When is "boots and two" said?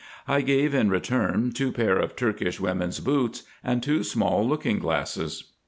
2.99-4.03